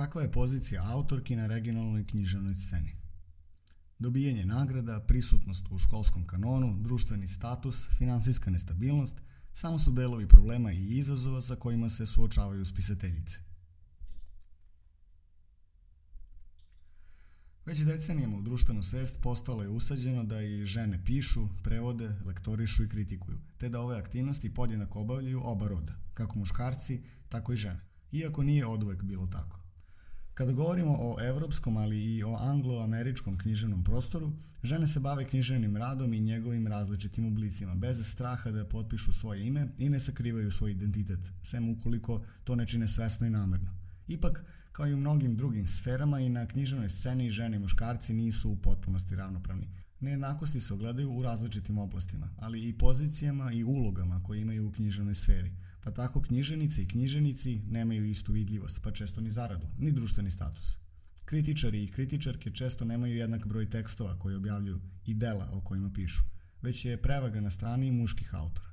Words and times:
Kakva 0.00 0.22
je 0.22 0.32
pozicija 0.32 0.84
autorki 0.92 1.36
na 1.36 1.46
regionalnoj 1.46 2.06
književnoj 2.06 2.54
sceni? 2.54 2.96
Dobijanje 3.98 4.44
nagrada, 4.44 5.00
prisutnost 5.00 5.66
u 5.70 5.78
školskom 5.78 6.26
kanonu, 6.26 6.76
društveni 6.82 7.26
status, 7.26 7.88
finansijska 7.98 8.50
nestabilnost 8.50 9.20
samo 9.52 9.78
su 9.78 9.92
delovi 9.92 10.28
problema 10.28 10.72
i 10.72 10.98
izazova 10.98 11.42
sa 11.42 11.56
kojima 11.56 11.90
se 11.90 12.06
suočavaju 12.06 12.64
spisateljice. 12.64 13.38
Već 17.66 17.80
decenijama 17.80 18.36
u 18.36 18.42
društvenu 18.42 18.82
svest 18.82 19.20
postalo 19.22 19.62
je 19.62 19.68
usađeno 19.68 20.24
da 20.24 20.42
i 20.42 20.64
žene 20.64 21.04
pišu, 21.04 21.48
prevode, 21.62 22.16
lektorišu 22.26 22.84
i 22.84 22.88
kritikuju, 22.88 23.38
te 23.58 23.68
da 23.68 23.80
ove 23.80 23.98
aktivnosti 23.98 24.54
podjednako 24.54 25.00
obavljaju 25.00 25.40
oba 25.44 25.68
roda, 25.68 25.94
kako 26.14 26.38
muškarci, 26.38 27.02
tako 27.28 27.52
i 27.52 27.56
žene. 27.56 27.80
Iako 28.12 28.42
nije 28.42 28.66
oduvek 28.66 29.02
bilo 29.02 29.26
tako. 29.26 29.60
Kada 30.40 30.52
govorimo 30.52 30.96
o 31.00 31.16
evropskom, 31.20 31.76
ali 31.76 32.16
i 32.16 32.24
o 32.24 32.36
anglo-američkom 32.36 33.38
književnom 33.38 33.84
prostoru, 33.84 34.32
žene 34.62 34.86
se 34.86 35.00
bave 35.00 35.24
književnim 35.24 35.76
radom 35.76 36.12
i 36.12 36.20
njegovim 36.20 36.66
različitim 36.66 37.26
oblicima, 37.26 37.74
bez 37.74 38.06
straha 38.06 38.50
da 38.50 38.64
potpišu 38.64 39.12
svoje 39.12 39.46
ime 39.46 39.68
i 39.78 39.88
ne 39.88 40.00
sakrivaju 40.00 40.50
svoj 40.50 40.70
identitet, 40.70 41.18
sem 41.42 41.68
ukoliko 41.68 42.22
to 42.44 42.54
ne 42.54 42.66
čine 42.66 42.88
svesno 42.88 43.26
i 43.26 43.30
namerno. 43.30 43.70
Ipak, 44.08 44.44
kao 44.72 44.86
i 44.86 44.94
u 44.94 44.96
mnogim 44.96 45.36
drugim 45.36 45.66
sferama 45.66 46.20
i 46.20 46.28
na 46.28 46.46
književnoj 46.46 46.88
sceni 46.88 47.30
žene 47.30 47.56
i 47.56 47.60
muškarci 47.60 48.14
nisu 48.14 48.50
u 48.50 48.56
potpunosti 48.56 49.16
ravnopravni. 49.16 49.68
Nejednakosti 50.00 50.60
se 50.60 50.74
ogledaju 50.74 51.10
u 51.12 51.22
različitim 51.22 51.78
oblastima, 51.78 52.28
ali 52.38 52.68
i 52.68 52.78
pozicijama 52.78 53.52
i 53.52 53.64
ulogama 53.64 54.22
koje 54.22 54.40
imaju 54.40 54.68
u 54.68 54.72
književnoj 54.72 55.14
sferi. 55.14 55.52
Pa 55.80 55.90
tako 55.90 56.22
knjiženice 56.22 56.82
i 56.82 56.88
knjiženici 56.88 57.60
nemaju 57.68 58.04
istu 58.04 58.32
vidljivost, 58.32 58.80
pa 58.82 58.92
često 58.92 59.20
ni 59.20 59.30
zaradu, 59.30 59.66
ni 59.78 59.92
društveni 59.92 60.30
status. 60.30 60.78
Kritičari 61.24 61.84
i 61.84 61.88
kritičarke 61.88 62.50
često 62.50 62.84
nemaju 62.84 63.16
jednak 63.16 63.46
broj 63.46 63.70
tekstova 63.70 64.18
koji 64.18 64.36
objavljuju 64.36 64.80
i 65.06 65.14
dela 65.14 65.48
o 65.52 65.60
kojima 65.60 65.90
pišu, 65.94 66.22
već 66.62 66.84
je 66.84 67.02
prevaga 67.02 67.40
na 67.40 67.50
strani 67.50 67.92
muških 67.92 68.34
autora. 68.34 68.70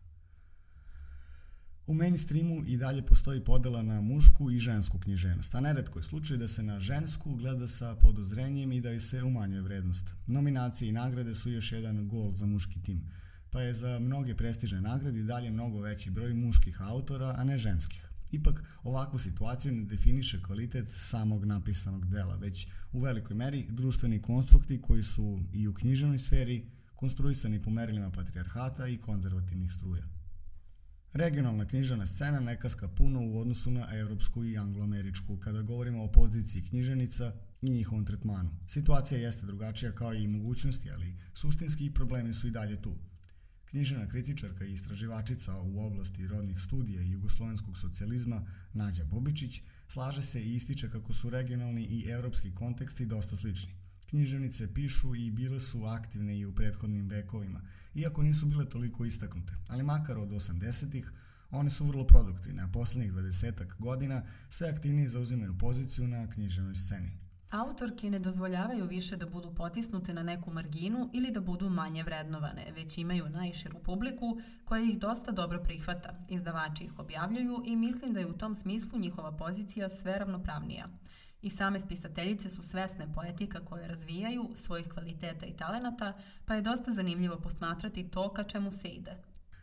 U 1.87 1.93
mainstreamu 1.93 2.63
i 2.65 2.77
dalje 2.77 3.05
postoji 3.05 3.43
podela 3.43 3.83
na 3.83 4.01
mušku 4.01 4.51
i 4.51 4.59
žensku 4.59 4.99
književnost, 4.99 5.55
a 5.55 5.61
neretko 5.61 5.99
je 5.99 6.03
slučaj 6.03 6.37
da 6.37 6.47
se 6.47 6.63
na 6.63 6.79
žensku 6.79 7.35
gleda 7.35 7.67
sa 7.67 7.95
podozrenjem 7.95 8.71
i 8.71 8.81
da 8.81 8.89
joj 8.89 8.99
se 8.99 9.23
umanjuje 9.23 9.61
vrednost. 9.61 10.15
Nominacije 10.27 10.89
i 10.89 10.91
nagrade 10.91 11.33
su 11.33 11.51
još 11.51 11.71
jedan 11.71 12.07
gol 12.07 12.31
za 12.31 12.45
muški 12.45 12.83
tim, 12.83 13.01
pa 13.51 13.61
je 13.61 13.73
za 13.73 13.99
mnoge 13.99 14.35
prestižne 14.35 14.81
nagrade 14.81 15.19
i 15.19 15.23
dalje 15.23 15.51
mnogo 15.51 15.81
veći 15.81 16.11
broj 16.11 16.33
muških 16.33 16.81
autora, 16.81 17.35
a 17.37 17.43
ne 17.43 17.57
ženskih. 17.57 18.11
Ipak, 18.31 18.63
ovakvu 18.83 19.19
situaciju 19.19 19.71
ne 19.71 19.85
definiše 19.85 20.41
kvalitet 20.43 20.87
samog 20.89 21.45
napisanog 21.45 22.05
dela, 22.05 22.35
već 22.35 22.67
u 22.91 22.99
velikoj 22.99 23.35
meri 23.35 23.67
društveni 23.69 24.21
konstrukti 24.21 24.81
koji 24.81 25.03
su 25.03 25.39
i 25.53 25.67
u 25.67 25.73
književnoj 25.73 26.17
sferi 26.17 26.71
konstruisani 26.95 27.61
po 27.61 27.69
merilima 27.69 28.11
patrijarhata 28.11 28.87
i 28.87 28.97
konzervativnih 28.97 29.73
struja. 29.73 30.03
Regionalna 31.13 31.67
književna 31.67 32.05
scena 32.05 32.39
ne 32.39 32.59
kaska 32.59 32.87
puno 32.87 33.21
u 33.21 33.39
odnosu 33.39 33.71
na 33.71 33.87
evropsku 33.91 34.45
i 34.45 34.57
angloameričku 34.57 35.37
kada 35.37 35.61
govorimo 35.61 36.03
o 36.03 36.11
poziciji 36.11 36.63
književnica 36.63 37.33
i 37.61 37.69
njihovom 37.69 38.05
tretmanu. 38.05 38.49
Situacija 38.67 39.19
jeste 39.19 39.45
drugačija 39.45 39.91
kao 39.91 40.13
i 40.13 40.27
mogućnosti, 40.27 40.91
ali 40.91 41.15
suštinski 41.33 41.93
problemi 41.93 42.33
su 42.33 42.47
i 42.47 42.51
dalje 42.51 42.81
tu. 42.81 42.95
Književna 43.69 44.07
kritičarka 44.07 44.65
i 44.65 44.73
istraživačica 44.73 45.57
u 45.57 45.85
oblasti 45.85 46.27
rodnih 46.27 46.59
studija 46.59 47.01
i 47.01 47.11
jugoslovenskog 47.11 47.77
socijalizma 47.77 48.45
Nađa 48.73 49.05
Bobičić 49.05 49.61
slaže 49.87 50.23
se 50.23 50.43
i 50.43 50.55
ističe 50.55 50.89
kako 50.89 51.13
su 51.13 51.29
regionalni 51.29 51.83
i 51.83 52.05
evropski 52.09 52.55
konteksti 52.55 53.05
dosta 53.05 53.35
slični– 53.35 53.73
Književnice 54.09 54.73
pišu 54.73 55.15
i 55.15 55.31
bile 55.31 55.59
su 55.59 55.85
aktivne 55.85 56.39
i 56.39 56.45
u 56.45 56.55
prethodnim 56.55 57.07
vekovima, 57.09 57.61
iako 57.95 58.23
nisu 58.23 58.45
bile 58.45 58.69
toliko 58.69 59.05
istaknute, 59.05 59.53
ali 59.67 59.83
makar 59.83 60.17
od 60.17 60.29
80-ih 60.29 61.11
one 61.51 61.69
su 61.69 61.85
vrlo 61.85 62.07
produktivne, 62.07 62.63
a 62.63 62.67
poslednjih 62.73 63.13
20 63.13 63.77
godina 63.79 64.23
sve 64.49 64.69
aktivnije 64.69 65.09
zauzimaju 65.09 65.57
poziciju 65.57 66.07
na 66.07 66.29
književnoj 66.29 66.75
sceni. 66.75 67.26
Autorke 67.49 68.09
ne 68.09 68.19
dozvoljavaju 68.19 68.85
više 68.85 69.15
da 69.15 69.25
budu 69.25 69.55
potisnute 69.55 70.13
na 70.13 70.23
neku 70.23 70.51
marginu 70.51 71.09
ili 71.13 71.31
da 71.31 71.41
budu 71.41 71.69
manje 71.69 72.03
vrednovane, 72.03 72.71
već 72.75 72.97
imaju 72.97 73.29
najširu 73.29 73.79
publiku 73.79 74.37
koja 74.65 74.83
ih 74.83 74.99
dosta 74.99 75.31
dobro 75.31 75.63
prihvata. 75.63 76.09
Izdavači 76.29 76.83
ih 76.83 76.99
objavljuju 76.99 77.63
i 77.65 77.75
mislim 77.75 78.13
da 78.13 78.19
je 78.19 78.27
u 78.27 78.37
tom 78.37 78.55
smislu 78.55 78.99
njihova 78.99 79.31
pozicija 79.31 79.89
sve 79.89 80.17
ravnopravnija. 80.17 80.87
I 81.41 81.49
same 81.49 81.79
spisateljice 81.79 82.49
su 82.49 82.63
svesne 82.63 83.13
poetika 83.13 83.65
koje 83.65 83.87
razvijaju, 83.87 84.49
svojih 84.55 84.87
kvaliteta 84.87 85.45
i 85.45 85.57
talenata, 85.57 86.13
pa 86.45 86.55
je 86.55 86.61
dosta 86.61 86.91
zanimljivo 86.91 87.37
posmatrati 87.37 88.09
to 88.09 88.33
ka 88.33 88.43
čemu 88.43 88.71
se 88.71 88.87
ide. 88.87 89.17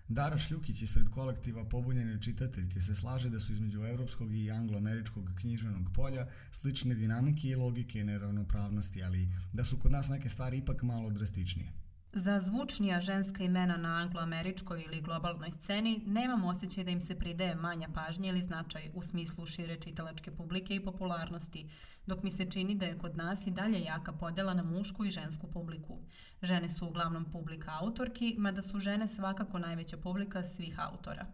Dara 0.08 0.38
Šljukić 0.38 0.82
ispred 0.82 1.08
kolektiva 1.08 1.64
Pobunjene 1.64 2.22
čitateljke 2.22 2.80
se 2.80 2.94
slaže 2.94 3.30
da 3.30 3.40
su 3.40 3.52
između 3.52 3.84
evropskog 3.84 4.34
i 4.34 4.50
angloameričkog 4.50 5.30
književnog 5.40 5.90
polja 5.94 6.26
slične 6.50 6.94
dinamike 6.94 7.48
i 7.48 7.54
logike 7.54 8.04
neravnopravnosti, 8.04 9.02
ali 9.02 9.28
da 9.52 9.64
su 9.64 9.78
kod 9.78 9.92
nas 9.92 10.08
neke 10.08 10.28
stvari 10.28 10.58
ipak 10.58 10.82
malo 10.82 11.10
drastičnije. 11.10 11.83
Za 12.16 12.40
zvučnija 12.40 13.00
ženska 13.00 13.44
imena 13.44 13.76
na 13.76 13.88
angloameričkoj 13.88 14.82
ili 14.82 15.00
globalnoj 15.00 15.50
sceni 15.50 16.02
nemam 16.06 16.44
osjećaj 16.44 16.84
da 16.84 16.90
im 16.90 17.00
se 17.00 17.18
pridaje 17.18 17.54
manja 17.54 17.88
pažnja 17.94 18.28
ili 18.28 18.42
značaj 18.42 18.90
u 18.94 19.02
smislu 19.02 19.46
šire 19.46 19.76
čitalačke 19.76 20.30
publike 20.30 20.74
i 20.74 20.84
popularnosti, 20.84 21.70
dok 22.06 22.22
mi 22.22 22.30
se 22.30 22.50
čini 22.50 22.74
da 22.74 22.86
je 22.86 22.98
kod 22.98 23.16
nas 23.16 23.46
i 23.46 23.50
dalje 23.50 23.80
jaka 23.80 24.12
podela 24.12 24.54
na 24.54 24.62
mušku 24.62 25.04
i 25.04 25.10
žensku 25.10 25.50
publiku. 25.50 25.98
Žene 26.42 26.68
su 26.68 26.86
uglavnom 26.86 27.24
publika 27.32 27.78
autorki, 27.80 28.34
mada 28.38 28.62
su 28.62 28.80
žene 28.80 29.08
svakako 29.08 29.58
najveća 29.58 29.96
publika 29.96 30.44
svih 30.44 30.78
autora. 30.78 31.26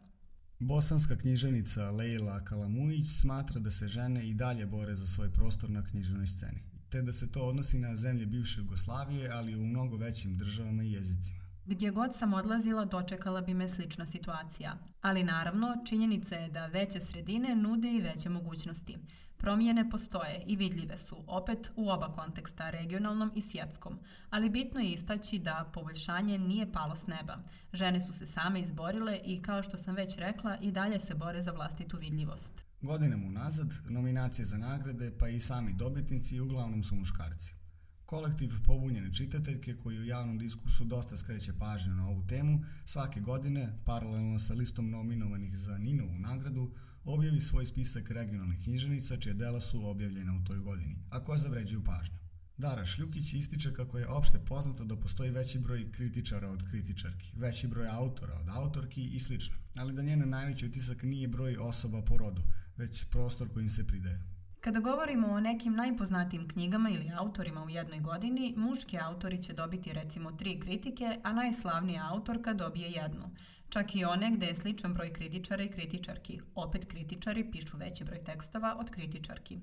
Bosanska 0.58 1.16
književnica 1.16 1.90
Leila 1.90 2.44
Kalamujić 2.44 3.06
smatra 3.20 3.60
da 3.60 3.70
se 3.70 3.88
žene 3.88 4.28
i 4.28 4.34
dalje 4.34 4.66
bore 4.66 4.94
za 4.94 5.06
svoj 5.06 5.32
prostor 5.32 5.70
na 5.70 5.84
književnoj 5.84 6.26
sceni 6.26 6.69
te 6.90 7.02
da 7.02 7.12
se 7.12 7.32
to 7.32 7.42
odnosi 7.42 7.78
na 7.78 7.96
zemlje 7.96 8.26
bivše 8.26 8.60
Jugoslavije, 8.60 9.30
ali 9.32 9.56
u 9.56 9.64
mnogo 9.64 9.96
većim 9.96 10.38
državama 10.38 10.82
i 10.82 10.92
jezicima. 10.92 11.40
Gdje 11.66 11.90
god 11.90 12.16
sam 12.16 12.34
odlazila, 12.34 12.84
dočekala 12.84 13.40
bi 13.40 13.54
me 13.54 13.68
slična 13.68 14.06
situacija. 14.06 14.78
Ali 15.00 15.24
naravno, 15.24 15.76
činjenica 15.86 16.36
je 16.36 16.48
da 16.48 16.66
veće 16.66 17.00
sredine 17.00 17.56
nude 17.56 17.90
i 17.92 18.00
veće 18.00 18.28
mogućnosti. 18.28 18.96
Promjene 19.36 19.90
postoje 19.90 20.42
i 20.46 20.56
vidljive 20.56 20.98
su, 20.98 21.16
opet 21.26 21.70
u 21.76 21.90
oba 21.90 22.12
konteksta, 22.12 22.70
regionalnom 22.70 23.32
i 23.34 23.42
svjetskom, 23.42 23.98
ali 24.30 24.50
bitno 24.50 24.80
je 24.80 24.92
istaći 24.92 25.38
da 25.38 25.70
poboljšanje 25.74 26.38
nije 26.38 26.72
palo 26.72 26.96
s 26.96 27.06
neba. 27.06 27.38
Žene 27.72 28.00
su 28.00 28.12
se 28.12 28.26
same 28.26 28.60
izborile 28.60 29.20
i, 29.24 29.42
kao 29.42 29.62
što 29.62 29.76
sam 29.76 29.94
već 29.94 30.16
rekla, 30.16 30.56
i 30.60 30.72
dalje 30.72 31.00
se 31.00 31.14
bore 31.14 31.42
za 31.42 31.52
vlastitu 31.52 31.96
vidljivost. 31.96 32.69
Godinama 32.82 33.26
unazad, 33.26 33.74
nominacije 33.88 34.46
za 34.46 34.58
nagrade 34.58 35.12
pa 35.18 35.28
i 35.28 35.40
sami 35.40 35.72
dobitnici 35.72 36.40
uglavnom 36.40 36.82
su 36.82 36.94
muškarci. 36.94 37.54
Kolektiv 38.06 38.50
pobunjene 38.64 39.14
čitateljke 39.14 39.76
koji 39.76 39.98
u 39.98 40.04
javnom 40.04 40.38
diskursu 40.38 40.84
dosta 40.84 41.16
skreće 41.16 41.52
pažnju 41.58 41.94
na 41.94 42.08
ovu 42.08 42.26
temu, 42.26 42.64
svake 42.84 43.20
godine, 43.20 43.78
paralelno 43.84 44.38
sa 44.38 44.54
listom 44.54 44.90
nominovanih 44.90 45.58
za 45.58 45.78
Ninovu 45.78 46.18
nagradu, 46.18 46.72
objavi 47.04 47.40
svoj 47.40 47.66
spisak 47.66 48.10
regionalnih 48.10 48.62
književnica 48.64 49.16
čije 49.16 49.34
dela 49.34 49.60
su 49.60 49.86
objavljena 49.86 50.34
u 50.34 50.44
toj 50.44 50.58
godini, 50.58 50.96
a 51.10 51.24
koje 51.24 51.38
zavređuju 51.38 51.84
pažnju. 51.84 52.16
Dara 52.56 52.84
Šljukić 52.84 53.32
ističe 53.32 53.74
kako 53.74 53.98
je 53.98 54.08
opšte 54.08 54.38
poznato 54.38 54.84
da 54.84 54.96
postoji 54.96 55.30
veći 55.30 55.58
broj 55.58 55.92
kritičara 55.92 56.48
od 56.48 56.70
kritičarki, 56.70 57.32
veći 57.36 57.68
broj 57.68 57.88
autora 57.88 58.34
od 58.34 58.48
autorki 58.48 59.04
i 59.04 59.20
sl. 59.20 59.34
Ali 59.76 59.92
da 59.92 60.02
njena 60.02 60.26
najveći 60.26 60.66
utisak 60.66 61.02
nije 61.02 61.28
broj 61.28 61.56
osoba 61.56 62.02
po 62.02 62.16
rodu, 62.16 62.42
već 62.80 63.04
prostor 63.04 63.48
kojim 63.54 63.70
se 63.70 63.86
pridaje. 63.86 64.18
Kada 64.60 64.80
govorimo 64.80 65.28
o 65.28 65.40
nekim 65.40 65.74
najpoznatijim 65.74 66.48
knjigama 66.48 66.90
ili 66.90 67.10
autorima 67.16 67.64
u 67.64 67.68
jednoj 67.68 68.00
godini, 68.00 68.54
muški 68.56 68.98
autori 68.98 69.42
će 69.42 69.52
dobiti 69.52 69.92
recimo 69.92 70.32
tri 70.32 70.60
kritike, 70.60 71.18
a 71.22 71.32
najslavnija 71.32 72.08
autorka 72.10 72.52
dobije 72.54 72.90
jednu. 72.90 73.30
Čak 73.70 73.94
i 73.94 74.04
one 74.04 74.30
gde 74.36 74.46
je 74.46 74.56
sličan 74.56 74.94
broj 74.94 75.12
kritičara 75.12 75.62
i 75.62 75.68
kritičarki. 75.68 76.40
Opet 76.54 76.84
kritičari 76.84 77.50
pišu 77.50 77.76
veći 77.76 78.04
broj 78.04 78.24
tekstova 78.24 78.76
od 78.78 78.90
kritičarki. 78.90 79.58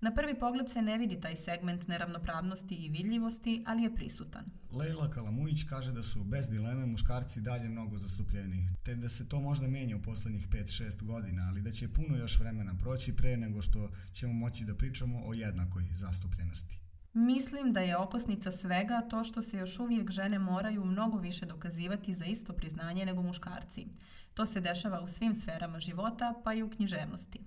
Na 0.00 0.14
prvi 0.14 0.38
pogled 0.38 0.70
se 0.70 0.82
ne 0.82 0.98
vidi 0.98 1.20
taj 1.20 1.36
segment 1.36 1.86
neravnopravnosti 1.88 2.74
i 2.74 2.88
vidljivosti, 2.88 3.62
ali 3.66 3.82
je 3.82 3.94
prisutan. 3.94 4.44
Leila 4.72 5.10
Kalamujić 5.10 5.62
kaže 5.68 5.92
da 5.92 6.02
su 6.02 6.24
bez 6.24 6.48
dileme 6.48 6.86
muškarci 6.86 7.40
dalje 7.40 7.68
mnogo 7.68 7.98
zastupljeni, 7.98 8.68
te 8.82 8.94
da 8.94 9.08
se 9.08 9.28
to 9.28 9.40
možda 9.40 9.68
menja 9.68 9.96
u 9.96 10.02
poslednjih 10.02 10.48
5-6 10.48 11.02
godina, 11.02 11.46
ali 11.48 11.62
da 11.62 11.70
će 11.70 11.92
puno 11.92 12.16
još 12.16 12.38
vremena 12.38 12.74
proći 12.78 13.16
pre 13.16 13.36
nego 13.36 13.62
što 13.62 13.90
ćemo 14.12 14.32
moći 14.32 14.64
da 14.64 14.74
pričamo 14.74 15.22
o 15.24 15.32
jednakoj 15.34 15.84
zastupljenosti. 15.94 16.81
Mislim 17.14 17.72
da 17.72 17.80
je 17.80 17.96
okosnica 17.96 18.52
svega 18.52 19.02
to 19.10 19.24
što 19.24 19.42
se 19.42 19.56
još 19.56 19.78
uvijek 19.78 20.10
žene 20.10 20.38
moraju 20.38 20.84
mnogo 20.84 21.18
više 21.18 21.46
dokazivati 21.46 22.14
za 22.14 22.24
isto 22.24 22.52
priznanje 22.52 23.06
nego 23.06 23.22
muškarci. 23.22 23.86
To 24.34 24.46
se 24.46 24.60
dešava 24.60 25.00
u 25.00 25.08
svim 25.08 25.34
sferama 25.34 25.80
života, 25.80 26.34
pa 26.44 26.54
i 26.54 26.62
u 26.62 26.70
književnosti. 26.70 27.40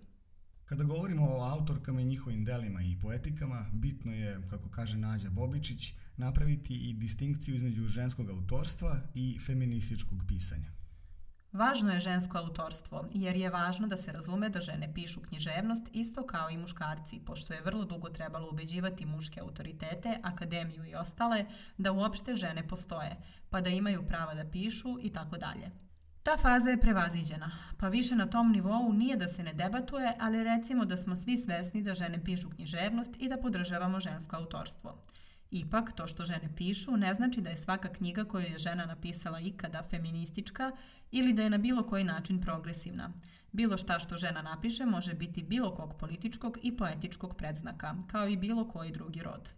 Kada 0.66 0.84
govorimo 0.84 1.26
o 1.26 1.44
autorkama 1.44 2.02
i 2.02 2.06
njihovim 2.06 2.46
delima 2.46 2.82
i 2.82 2.98
poetikama, 3.02 3.66
bitno 3.74 4.14
je, 4.14 4.42
kako 4.50 4.70
kaže 4.70 4.98
Nađa 4.98 5.30
Bobičić, 5.30 5.94
napraviti 6.18 6.90
i 6.90 6.94
distinkciju 6.94 7.56
između 7.56 7.88
ženskog 7.88 8.30
autorstva 8.30 9.02
i 9.14 9.40
feminističkog 9.46 10.20
pisanja. 10.28 10.72
Važno 11.56 11.94
je 11.94 12.00
žensko 12.04 12.38
autorstvo, 12.38 13.06
jer 13.14 13.36
je 13.40 13.50
važno 13.50 13.88
da 13.88 13.98
se 13.98 14.12
razume 14.12 14.50
da 14.50 14.62
žene 14.62 14.90
pišu 14.94 15.22
književnost 15.22 15.86
isto 15.92 16.26
kao 16.28 16.50
i 16.50 16.58
muškarci, 16.58 17.20
pošto 17.26 17.54
je 17.54 17.62
vrlo 17.62 17.86
dugo 17.86 18.10
trebalo 18.10 18.50
ubeđivati 18.50 19.06
muške 19.06 19.40
autoritete, 19.40 20.18
akademiju 20.24 20.86
i 20.86 20.96
ostale 20.96 21.46
da 21.78 21.92
uopšte 21.92 22.36
žene 22.36 22.68
postoje, 22.68 23.16
pa 23.50 23.62
da 23.62 23.70
imaju 23.70 24.04
prava 24.08 24.36
da 24.36 24.50
pišu 24.52 24.98
i 25.02 25.14
tako 25.14 25.38
dalje. 25.38 25.72
Ta 26.24 26.38
faza 26.38 26.70
je 26.70 26.80
prevaziđena, 26.80 27.52
pa 27.78 27.88
više 27.88 28.16
na 28.16 28.28
tom 28.30 28.52
nivou 28.52 28.94
nije 28.94 29.16
da 29.16 29.28
se 29.28 29.44
ne 29.44 29.54
debatuje, 29.54 30.14
ali 30.20 30.44
recimo 30.44 30.86
da 30.86 30.98
smo 30.98 31.16
svi 31.16 31.38
svesni 31.38 31.84
da 31.84 31.94
žene 31.94 32.24
pišu 32.24 32.50
književnost 32.50 33.16
i 33.20 33.30
da 33.30 33.38
podržavamo 33.38 34.00
žensko 34.00 34.36
autorstvo. 34.36 35.02
Ipak, 35.56 35.96
to 35.96 36.08
što 36.08 36.26
žene 36.26 36.50
pišu 36.56 36.98
ne 36.98 37.14
znači 37.14 37.42
da 37.42 37.50
je 37.50 37.58
svaka 37.58 37.90
knjiga 37.94 38.26
koju 38.26 38.44
je 38.44 38.58
žena 38.58 38.86
napisala 38.86 39.40
ikada 39.40 39.84
feministička 39.90 40.72
ili 41.12 41.34
da 41.34 41.44
je 41.44 41.50
na 41.50 41.58
bilo 41.58 41.84
koji 41.88 42.04
način 42.04 42.42
progresivna. 42.42 43.14
Bilo 43.52 43.78
šta 43.78 44.00
što 44.00 44.18
žena 44.18 44.42
napiše 44.42 44.86
može 44.86 45.14
biti 45.14 45.44
bilo 45.44 45.76
kog 45.76 45.94
političkog 46.00 46.58
i 46.64 46.78
poetičkog 46.78 47.38
predznaka, 47.38 47.96
kao 48.12 48.28
i 48.28 48.38
bilo 48.38 48.68
koji 48.68 48.92
drugi 48.92 49.22
rod. 49.22 49.54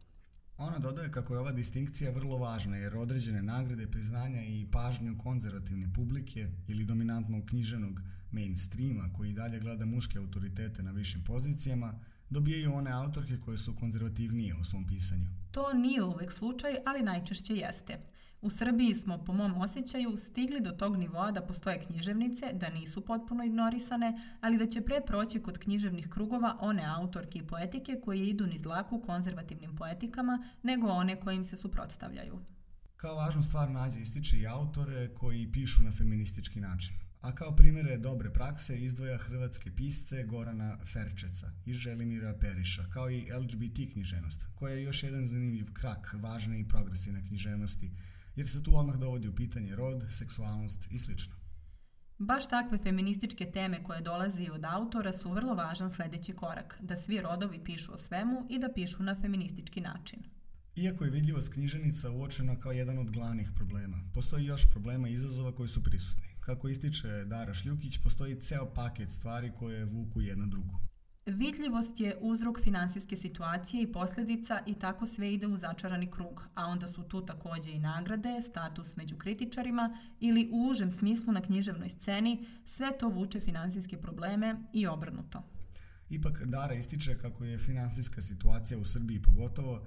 Ona 0.58 0.80
dodaje 0.80 1.12
kako 1.12 1.34
je 1.34 1.40
ova 1.40 1.52
distinkcija 1.52 2.12
vrlo 2.12 2.38
važna 2.38 2.78
jer 2.78 2.98
određene 2.98 3.42
nagrade, 3.42 3.88
priznanja 3.92 4.42
i 4.42 4.68
pažnju 4.72 5.18
konzervativne 5.18 5.94
publike 5.94 6.48
ili 6.68 6.86
dominantnog 6.86 7.46
književnog 7.46 8.02
mainstreama 8.32 9.14
koji 9.14 9.34
dalje 9.34 9.60
gleda 9.60 9.86
muške 9.86 10.18
autoritete 10.18 10.84
na 10.84 10.92
višim 10.92 11.24
pozicijama, 11.24 12.00
dobijaju 12.30 12.74
one 12.74 12.92
autorke 12.92 13.38
koje 13.46 13.58
su 13.58 13.76
konzervativnije 13.80 14.56
u 14.56 14.64
svom 14.64 14.88
pisanju. 14.88 15.28
To 15.52 15.74
nije 15.74 16.04
uvek 16.04 16.32
slučaj, 16.32 16.76
ali 16.86 17.04
najčešće 17.04 17.56
jeste. 17.56 18.00
U 18.42 18.50
Srbiji 18.50 18.96
smo, 18.96 19.18
po 19.18 19.34
mom 19.34 19.62
osjećaju, 19.62 20.18
stigli 20.18 20.62
do 20.62 20.72
tog 20.72 20.98
nivoa 20.98 21.32
da 21.32 21.42
postoje 21.42 21.84
književnice, 21.86 22.54
da 22.54 22.70
nisu 22.70 23.06
potpuno 23.06 23.44
ignorisane, 23.44 24.38
ali 24.42 24.58
da 24.58 24.68
će 24.68 24.82
pre 24.82 25.02
proći 25.08 25.42
kod 25.42 25.58
književnih 25.58 26.10
krugova 26.10 26.58
one 26.62 26.86
autorke 26.86 27.40
i 27.40 27.48
poetike 27.48 28.00
koje 28.06 28.28
idu 28.28 28.48
niz 28.48 28.66
laku 28.66 29.02
konzervativnim 29.06 29.76
poetikama, 29.76 30.44
nego 30.64 30.88
one 30.88 31.20
kojim 31.20 31.44
se 31.44 31.58
suprotstavljaju. 31.58 32.40
Kao 32.96 33.16
važnu 33.16 33.42
stvar 33.42 33.72
nađe 33.72 34.00
ističe 34.00 34.38
i 34.38 34.48
autore 34.48 35.14
koji 35.14 35.52
pišu 35.52 35.84
na 35.84 35.92
feministički 35.92 36.60
način. 36.60 36.94
A 37.28 37.36
kao 37.36 37.56
primere 37.56 37.98
dobre 37.98 38.30
prakse 38.34 38.78
izdvoja 38.78 39.18
hrvatske 39.18 39.72
pisce 39.76 40.24
Gorana 40.24 40.78
Ferčeca 40.94 41.52
i 41.66 41.74
Želimira 41.74 42.34
Periša, 42.34 42.86
kao 42.94 43.12
i 43.12 43.28
LGBT 43.40 43.92
književnost, 43.92 44.46
koja 44.56 44.74
je 44.74 44.84
još 44.84 45.04
jedan 45.04 45.28
zanimljiv 45.28 45.74
krak 45.74 46.16
važne 46.22 46.60
i 46.60 46.68
progresivne 46.68 47.28
književnosti, 47.28 47.92
jer 48.36 48.50
se 48.50 48.64
tu 48.64 48.76
odmah 48.76 48.96
dovodi 48.96 49.28
u 49.28 49.36
pitanje 49.36 49.76
rod, 49.76 50.06
seksualnost 50.10 50.88
i 50.92 51.00
sl. 51.00 51.12
Baš 52.18 52.50
takve 52.50 52.78
feminističke 52.78 53.52
teme 53.52 53.84
koje 53.84 54.02
dolaze 54.02 54.52
od 54.52 54.66
autora 54.66 55.14
su 55.14 55.32
vrlo 55.32 55.56
važan 55.56 55.90
sledeći 55.90 56.34
korak, 56.34 56.78
da 56.82 56.98
svi 56.98 57.22
rodovi 57.22 57.64
pišu 57.64 57.94
o 57.94 57.98
svemu 57.98 58.48
i 58.50 58.60
da 58.60 58.74
pišu 58.76 59.04
na 59.04 59.16
feministički 59.22 59.82
način. 59.82 60.20
Iako 60.76 61.06
je 61.06 61.12
vidljivost 61.12 61.54
književnica 61.54 62.12
uočena 62.12 62.60
kao 62.60 62.72
jedan 62.72 63.00
od 63.00 63.12
glavnih 63.12 63.52
problema, 63.56 63.98
postoji 64.14 64.46
još 64.46 64.72
problema 64.72 65.10
i 65.10 65.14
izazova 65.14 65.56
koji 65.56 65.70
su 65.70 65.84
prisutni. 65.84 66.37
Kako 66.48 66.70
ističe 66.70 67.26
Dara 67.26 67.54
Šljukić, 67.54 67.98
postoji 67.98 68.36
ceo 68.36 68.74
paket 68.74 69.10
stvari 69.10 69.52
koje 69.60 69.86
vuku 69.86 70.22
jedna 70.22 70.46
drugu. 70.46 70.80
Vidljivost 71.26 72.00
je 72.00 72.18
uzrok 72.22 72.60
finansijske 72.64 73.18
situacije 73.18 73.84
i 73.84 73.92
posledica 73.92 74.60
i 74.66 74.74
tako 74.74 75.06
sve 75.06 75.34
ide 75.34 75.48
u 75.48 75.58
začarani 75.58 76.12
krug, 76.12 76.44
a 76.56 76.66
onda 76.66 76.88
su 76.88 77.04
tu 77.04 77.26
takođe 77.26 77.72
i 77.72 77.80
nagrade, 77.80 78.42
status 78.42 78.96
među 78.96 79.18
kritičarima 79.18 79.98
ili 80.20 80.50
u 80.52 80.70
užem 80.70 80.92
smislu 80.92 81.34
na 81.34 81.42
književnoj 81.42 81.90
sceni, 81.90 82.46
sve 82.66 82.98
to 83.00 83.10
vuče 83.10 83.40
finansijske 83.40 83.98
probleme 83.98 84.56
i 84.74 84.88
obrnuto. 84.88 85.44
Ipak 86.10 86.44
Dara 86.46 86.74
ističe 86.74 87.18
kako 87.18 87.44
je 87.44 87.58
finansijska 87.58 88.22
situacija 88.22 88.80
u 88.80 88.86
Srbiji 88.86 89.22
pogotovo 89.22 89.86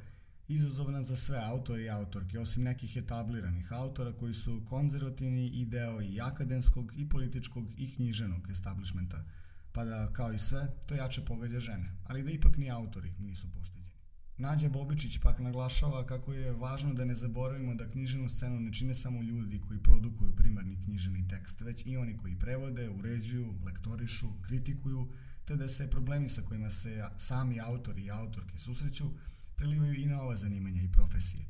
izazovna 0.51 1.03
za 1.03 1.17
sve 1.17 1.39
autori 1.45 1.85
i 1.85 1.91
autorke, 1.91 2.39
osim 2.39 2.63
nekih 2.63 2.97
etabliranih 2.97 3.73
autora 3.73 4.13
koji 4.13 4.35
su 4.35 4.63
konzervativni 4.69 5.47
i 5.47 5.65
deo 5.67 6.03
i 6.03 6.21
akademskog 6.21 6.93
i 6.97 7.09
političkog 7.09 7.67
i 7.77 7.95
književnog 7.95 8.51
establishmenta– 8.51 9.25
pa 9.73 9.85
da, 9.85 10.13
kao 10.13 10.33
i 10.33 10.39
sve, 10.39 10.69
to 10.87 10.95
jače 10.95 11.25
pogađa 11.25 11.61
žene, 11.61 11.97
ali 12.05 12.23
da 12.23 12.31
ipak 12.31 12.57
ni 12.57 12.71
autori 12.71 13.13
nisu 13.19 13.47
pošteđeni. 13.53 13.91
Nađa 14.37 14.69
Bobičić 14.69 15.19
pak 15.19 15.39
naglašava 15.39 16.07
kako 16.07 16.33
je 16.33 16.53
važno 16.53 16.95
da 16.95 17.05
ne 17.05 17.15
zaboravimo 17.15 17.75
da 17.75 17.91
književnu 17.91 18.29
scenu 18.29 18.61
ne 18.61 18.73
čine 18.73 18.95
samo 18.95 19.23
ljudi 19.23 19.61
koji 19.61 19.83
produkuju 19.83 20.37
primarni 20.37 20.81
književni 20.85 21.29
tekst, 21.29 21.61
već 21.61 21.87
i 21.87 21.97
oni 21.97 22.17
koji 22.17 22.39
prevode, 22.39 22.89
uređuju, 22.91 23.55
lektorišu, 23.65 24.29
kritikuju, 24.43 25.09
te 25.45 25.57
da 25.57 25.69
se 25.69 25.91
problemi 25.91 26.29
sa 26.29 26.43
kojima 26.43 26.71
se 26.71 27.05
sami 27.17 27.61
autori 27.61 28.03
i 28.05 28.11
autorke 28.11 28.59
susreću 28.59 29.11
prelivaju 29.61 29.95
i 29.95 30.07
na 30.07 30.23
ova 30.23 30.37
zanimanja 30.37 30.83
i 30.83 30.93
profesije. 30.93 31.45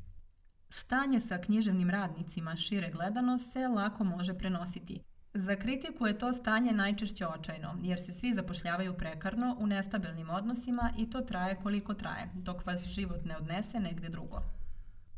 Stanje 0.69 1.21
sa 1.21 1.39
književnim 1.39 1.91
radnicima 1.91 2.57
šire 2.57 2.91
gledano 2.91 3.39
se 3.39 3.69
lako 3.69 4.05
može 4.05 4.35
prenositi. 4.39 5.01
Za 5.35 5.57
kritiku 5.57 6.07
je 6.07 6.19
to 6.19 6.33
stanje 6.33 6.73
najčešće 6.73 7.27
očajno, 7.27 7.79
jer 7.83 8.01
se 8.01 8.13
svi 8.13 8.35
zapošljavaju 8.35 8.95
prekarno 8.95 9.57
u 9.59 9.67
nestabilnim 9.67 10.31
odnosima 10.31 10.93
i 10.99 11.11
to 11.11 11.21
traje 11.21 11.55
koliko 11.63 11.95
traje, 11.95 12.31
dok 12.35 12.67
vas 12.67 12.85
život 12.85 13.25
ne 13.25 13.37
odnese 13.37 13.81
negde 13.81 14.09
drugo. 14.09 14.43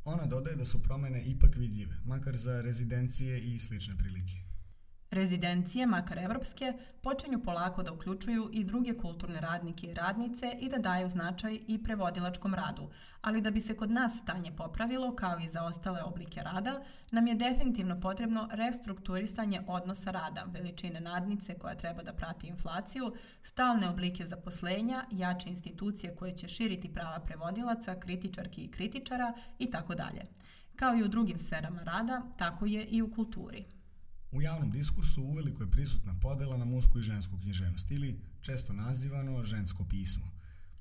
Ona 0.04 0.26
dodaje 0.26 0.56
da 0.56 0.64
su 0.64 0.82
promene 0.82 1.22
ipak 1.22 1.56
vidljive, 1.56 1.96
makar 2.04 2.36
za 2.36 2.60
rezidencije 2.60 3.40
i 3.40 3.58
slične 3.58 3.96
prilike. 3.96 4.51
Rezidencije, 5.12 5.86
makar 5.86 6.18
evropske, 6.18 6.72
počinju 7.02 7.42
polako 7.42 7.82
da 7.82 7.92
uključuju 7.92 8.48
i 8.52 8.64
druge 8.64 8.94
kulturne 8.98 9.40
radnike 9.40 9.86
i 9.86 9.94
radnice 9.94 10.56
i 10.60 10.68
da 10.68 10.78
daju 10.78 11.08
značaj 11.08 11.58
i 11.68 11.82
prevodilačkom 11.82 12.54
radu, 12.54 12.90
ali 13.20 13.40
da 13.40 13.50
bi 13.50 13.60
se 13.60 13.76
kod 13.76 13.90
nas 13.90 14.18
stanje 14.22 14.52
popravilo, 14.56 15.16
kao 15.16 15.38
i 15.38 15.48
za 15.48 15.64
ostale 15.64 16.02
oblike 16.02 16.40
rada, 16.42 16.82
nam 17.10 17.26
je 17.26 17.34
definitivno 17.34 18.00
potrebno 18.00 18.48
restrukturisanje 18.52 19.60
odnosa 19.66 20.10
rada, 20.10 20.44
veličine 20.52 21.00
nadnice 21.00 21.58
koja 21.58 21.74
treba 21.74 22.02
da 22.02 22.12
prati 22.12 22.46
inflaciju, 22.46 23.12
stalne 23.42 23.88
oblike 23.88 24.24
zaposlenja, 24.24 25.04
jače 25.10 25.48
institucije 25.48 26.16
koje 26.16 26.36
će 26.36 26.48
širiti 26.48 26.92
prava 26.92 27.20
prevodilaca, 27.20 28.00
kritičarki 28.00 28.60
i 28.60 28.70
kritičara 28.70 29.34
i 29.58 29.70
tako 29.70 29.94
dalje. 29.94 30.26
Kao 30.76 30.96
i 30.96 31.02
u 31.02 31.08
drugim 31.08 31.38
sferama 31.38 31.82
rada, 31.82 32.22
tako 32.38 32.66
je 32.66 32.84
i 32.84 33.02
u 33.02 33.14
kulturi. 33.14 33.81
U 34.32 34.42
javnom 34.42 34.70
diskursu 34.70 35.22
uveliko 35.22 35.62
je 35.62 35.70
prisutna 35.70 36.14
podela 36.20 36.56
na 36.56 36.64
mušku 36.64 36.98
i 36.98 37.02
žensku 37.02 37.38
književnost 37.38 37.90
ili 37.90 38.20
često 38.40 38.72
nazivano 38.72 39.44
žensko 39.44 39.84
pismo. 39.90 40.30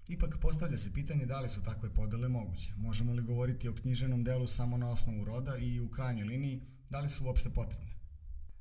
Ipak 0.07 0.37
postavlja 0.41 0.77
se 0.77 0.93
pitanje 0.93 1.25
da 1.25 1.39
li 1.41 1.49
su 1.49 1.63
takve 1.63 1.93
podele 1.93 2.29
moguće. 2.29 2.73
Možemo 2.77 3.13
li 3.13 3.23
govoriti 3.23 3.67
o 3.67 3.75
književnom 3.75 4.23
delu 4.23 4.47
samo 4.47 4.77
na 4.77 4.89
osnovu 4.89 5.25
roda 5.25 5.57
i 5.57 5.79
u 5.79 5.89
krajnjoj 5.89 6.25
liniji 6.25 6.61
da 6.89 6.99
li 6.99 7.09
su 7.09 7.25
uopšte 7.25 7.49
potrebne? 7.49 7.91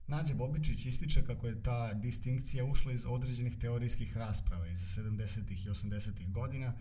Nađe 0.06 0.34
Bobičić 0.34 0.86
ističe 0.86 1.24
kako 1.24 1.46
je 1.46 1.62
ta 1.62 1.94
distinkcija 1.94 2.64
ušla 2.64 2.92
iz 2.92 3.04
određenih 3.06 3.58
teorijskih 3.58 4.16
rasprava 4.16 4.66
iz 4.66 4.78
70. 4.78 5.66
i 5.66 5.70
80. 5.70 6.32
godina 6.32 6.74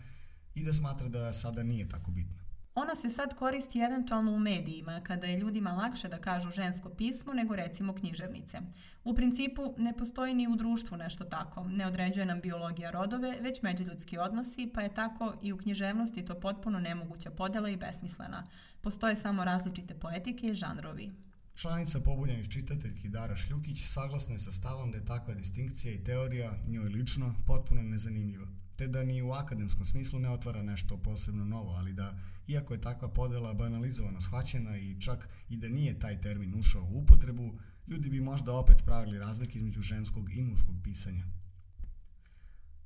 i 0.56 0.63
da 0.63 0.74
smatra 0.74 1.08
da 1.08 1.34
sada 1.34 1.63
nije 1.63 1.89
tako 1.89 2.12
bitna. 2.12 2.49
Ona 2.81 2.95
se 2.95 3.09
sad 3.09 3.36
koristi 3.36 3.79
eventualno 3.79 4.31
u 4.31 4.39
medijima, 4.39 5.01
kada 5.03 5.27
je 5.27 5.39
ljudima 5.39 5.71
lakše 5.71 6.07
da 6.07 6.17
kažu 6.17 6.51
žensko 6.51 6.89
pismo 6.89 7.33
nego 7.33 7.55
recimo 7.55 7.93
književnice. 7.93 8.57
U 9.03 9.13
principu 9.13 9.74
ne 9.77 9.93
postoji 9.98 10.33
ni 10.33 10.48
u 10.48 10.55
društvu 10.55 10.98
nešto 10.98 11.24
tako. 11.24 11.63
Ne 11.63 11.88
određuje 11.88 12.25
nam 12.25 12.41
biologija 12.41 12.91
rodove, 12.91 13.38
već 13.41 13.62
međuljudski 13.62 14.17
odnosi, 14.17 14.71
pa 14.74 14.81
je 14.81 14.93
tako 14.93 15.33
i 15.41 15.53
u 15.53 15.57
književnosti 15.57 16.25
to 16.25 16.39
potpuno 16.39 16.79
nemoguća 16.79 17.31
podela 17.31 17.69
i 17.69 17.77
besmislena. 17.77 18.48
Postoje 18.81 19.15
samo 19.15 19.43
različite 19.43 19.93
poetike 19.93 20.48
i 20.48 20.55
žanrovi. 20.55 21.12
Članica 21.55 22.00
pobunjenih 22.00 22.50
čitateljki 22.50 23.09
Dara 23.09 23.36
Šljukić 23.36 23.88
saglasna 23.88 24.33
je 24.33 24.39
sa 24.39 24.51
stavom 24.51 24.91
da 24.91 24.98
je 24.98 25.05
takva 25.05 25.33
distinkcija 25.33 25.93
i 25.93 26.03
teorija, 26.03 26.51
njoj 26.67 26.89
lično, 26.89 27.36
potpuno 27.48 27.81
nezanimljiva 27.81 28.59
te 28.79 28.88
da 28.88 29.03
ni 29.03 29.21
u 29.21 29.31
akademskom 29.31 29.86
smislu 29.86 30.19
ne 30.19 30.29
otvara 30.29 30.63
nešto 30.63 30.98
posebno 30.98 31.45
novo, 31.45 31.71
ali 31.71 31.93
da, 31.93 32.17
iako 32.48 32.74
je 32.74 32.81
takva 32.81 33.09
podela 33.09 33.53
banalizovano 33.53 34.21
shvaćena 34.21 34.77
i 34.77 35.01
čak 35.01 35.29
i 35.50 35.57
da 35.57 35.69
nije 35.69 36.00
taj 36.00 36.21
termin 36.21 36.59
ušao 36.59 36.83
u 36.83 36.98
upotrebu, 36.98 37.59
ljudi 37.88 38.09
bi 38.09 38.21
možda 38.21 38.53
opet 38.53 38.77
pravili 38.86 39.19
razlike 39.19 39.57
između 39.57 39.81
ženskog 39.81 40.36
i 40.36 40.41
muškog 40.41 40.75
pisanja. 40.83 41.25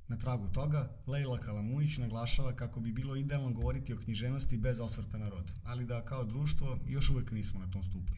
Na 0.08 0.18
tragu 0.18 0.48
toga, 0.48 0.90
Leila 1.06 1.38
Kalamujić 1.38 1.98
naglašava 1.98 2.56
kako 2.56 2.80
bi 2.80 2.92
bilo 2.92 3.16
idealno 3.16 3.52
govoriti 3.52 3.94
o 3.94 3.98
književnosti 3.98 4.58
bez 4.58 4.80
osvrta 4.80 5.18
na 5.18 5.28
rod, 5.28 5.52
ali 5.64 5.86
da 5.86 6.04
kao 6.04 6.24
društvo 6.24 6.78
još 6.86 7.10
uvek 7.10 7.30
nismo 7.30 7.60
na 7.60 7.70
tom 7.70 7.82
stupnju. 7.82 8.16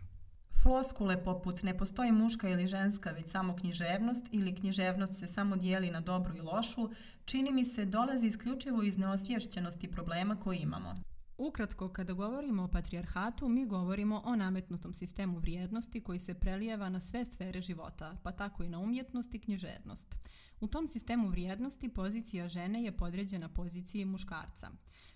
Floskule 0.67 1.25
poput 1.25 1.63
ne 1.63 1.79
postoji 1.79 2.13
muška 2.13 2.49
ili 2.49 2.67
ženska, 2.67 3.11
već 3.11 3.29
samo 3.29 3.57
književnost 3.57 4.23
ili 4.33 4.55
književnost 4.55 5.19
se 5.19 5.27
samo 5.27 5.57
dijeli 5.57 5.91
na 5.91 6.01
dobru 6.01 6.37
i 6.37 6.41
lošu, 6.41 6.91
čini 7.25 7.53
mi 7.53 7.65
se 7.65 7.85
dolazi 7.85 8.27
isključivo 8.27 8.83
iz 8.83 8.99
neosvješćenosti 8.99 9.91
problema 9.91 10.37
koji 10.41 10.59
imamo. 10.59 10.95
Ukratko, 11.39 11.89
kada 11.89 12.13
govorimo 12.13 12.65
o 12.65 12.69
patrijarhatu, 12.69 13.49
mi 13.49 13.67
govorimo 13.67 14.23
o 14.25 14.37
nametnutom 14.37 14.95
sistemu 14.95 15.39
vrijednosti 15.39 16.01
koji 16.01 16.19
se 16.19 16.35
prelijeva 16.35 16.89
na 16.89 17.01
sve 17.01 17.25
sfere 17.25 17.61
života, 17.61 18.17
pa 18.23 18.33
tako 18.33 18.65
i 18.65 18.69
na 18.69 18.79
umjetnost 18.79 19.35
i 19.35 19.41
književnost. 19.41 20.15
U 20.61 20.67
tom 20.67 20.87
sistemu 20.87 21.29
vrijednosti 21.29 21.89
pozicija 21.89 22.49
žene 22.49 22.83
je 22.83 22.97
podređena 22.97 23.49
poziciji 23.49 24.05
muškarca. 24.05 24.71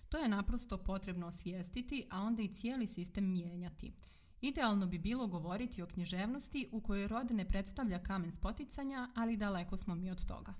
To 0.09 0.17
je 0.17 0.29
naprosto 0.29 0.77
potrebno 0.77 1.27
osvijestiti, 1.27 2.07
a 2.09 2.21
onda 2.21 2.41
i 2.41 2.53
cijeli 2.53 2.87
sistem 2.87 3.31
mijenjati. 3.31 3.93
Idealno 4.41 4.87
bi 4.87 4.99
bilo 4.99 5.27
govoriti 5.27 5.81
o 5.81 5.87
književnosti 5.87 6.69
u 6.71 6.81
kojoj 6.81 7.07
rod 7.07 7.31
ne 7.31 7.45
predstavlja 7.47 7.99
kamen 7.99 8.31
spoticanja, 8.31 9.09
ali 9.15 9.37
daleko 9.37 9.77
smo 9.77 9.95
mi 9.95 10.11
od 10.11 10.25
toga. 10.25 10.53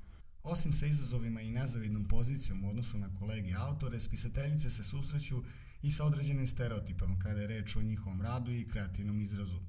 Osim 0.43 0.73
sa 0.73 0.85
izazovima 0.85 1.41
i 1.41 1.51
nezavidnom 1.51 2.05
pozicijom 2.05 2.63
u 2.63 2.69
odnosu 2.69 2.97
na 2.97 3.15
kolege 3.19 3.53
autore, 3.57 3.99
spisateljice 3.99 4.69
se 4.69 4.83
susreću 4.83 5.43
i 5.81 5.91
sa 5.91 6.05
određenim 6.05 6.47
stereotipama 6.47 7.19
kada 7.19 7.41
je 7.41 7.47
reč 7.47 7.75
o 7.75 7.81
njihovom 7.81 8.21
radu 8.21 8.51
i 8.51 8.67
kreativnom 8.67 9.21
izrazu. 9.21 9.59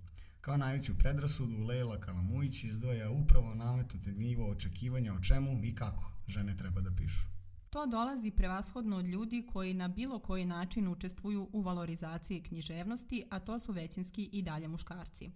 Kao 0.41 0.57
najveću 0.57 0.99
predrasudu, 0.99 1.65
Leila 1.65 2.01
Kalamujić 2.01 2.65
izdvaja 2.65 3.11
upravo 3.11 3.55
nametnuti 3.55 4.13
nivo 4.13 4.51
očekivanja 4.51 5.15
o 5.15 5.21
čemu 5.21 5.65
i 5.65 5.75
kako 5.75 6.13
žene 6.27 6.57
treba 6.57 6.81
da 6.81 6.91
pišu. 6.91 7.32
To 7.73 7.87
dolazi 7.87 8.31
prevashodno 8.31 8.97
od 8.97 9.07
ljudi 9.07 9.47
koji 9.53 9.75
na 9.75 9.89
bilo 9.89 10.19
koji 10.19 10.45
način 10.45 10.89
učestvuju 10.89 11.49
u 11.53 11.61
valorizaciji 11.61 12.43
književnosti, 12.43 13.25
a 13.31 13.41
to 13.41 13.59
su 13.59 13.73
većinski 13.73 14.29
i 14.33 14.43
dalje 14.43 14.69
muškarci. 14.69 15.31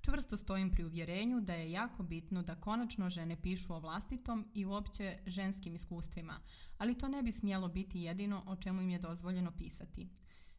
Čvrsto 0.00 0.36
stojim 0.36 0.70
pri 0.70 0.84
uvjerenju 0.84 1.40
da 1.40 1.54
je 1.54 1.72
jako 1.72 2.02
bitno 2.02 2.42
da 2.42 2.54
konačno 2.54 3.10
žene 3.10 3.42
pišu 3.42 3.74
o 3.74 3.80
vlastitom 3.80 4.46
i 4.54 4.66
uopće 4.66 5.18
ženskim 5.26 5.74
iskustvima, 5.74 6.40
ali 6.78 6.98
to 6.98 7.08
ne 7.08 7.22
bi 7.22 7.32
smjelo 7.32 7.68
biti 7.68 8.00
jedino 8.00 8.42
o 8.46 8.56
čemu 8.56 8.82
im 8.82 8.90
je 8.90 8.98
dozvoljeno 8.98 9.50
pisati. 9.50 10.08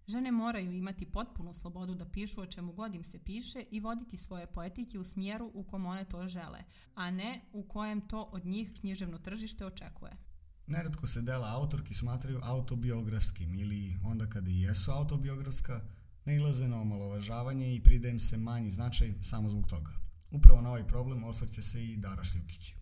Žene 0.08 0.32
moraju 0.32 0.72
imati 0.72 1.06
potpunu 1.06 1.54
slobodu 1.54 1.96
da 1.96 2.06
pišu 2.06 2.42
o 2.42 2.46
čemu 2.46 2.74
god 2.74 2.96
im 2.96 3.04
se 3.04 3.20
piše 3.20 3.64
i 3.72 3.80
voditi 3.80 4.18
svoje 4.18 4.48
poetike 4.48 5.00
u 5.00 5.04
smjeru 5.04 5.52
u 5.54 5.64
kom 5.64 5.86
one 5.86 6.06
to 6.06 6.28
žele, 6.28 6.60
a 6.96 7.12
ne 7.12 7.42
u 7.54 7.64
kojem 7.64 8.02
to 8.02 8.22
od 8.22 8.46
njih 8.46 8.72
književno 8.80 9.18
tržište 9.18 9.66
očekuje. 9.66 10.31
Neretko 10.68 11.08
se 11.08 11.22
dela 11.22 11.48
autorki 11.48 11.94
smatraju 11.94 12.40
autobiografskim 12.44 13.56
ili 13.56 13.98
onda 14.04 14.30
kada 14.30 14.50
i 14.50 14.62
jesu 14.62 14.92
autobiografska, 14.92 15.82
ne 16.26 16.36
ilaze 16.36 16.68
na 16.68 16.82
omalovažavanje 16.82 17.76
i 17.76 17.84
pridajem 17.84 18.20
se 18.20 18.38
manji 18.38 18.72
značaj 18.72 19.14
samo 19.22 19.50
zbog 19.50 19.68
toga. 19.68 19.92
Upravo 20.32 20.62
na 20.62 20.70
ovaj 20.70 20.88
problem 20.88 21.24
osvrće 21.24 21.62
se 21.62 21.86
i 21.86 21.98
Dara 21.98 22.24
Šljukić. 22.24 22.76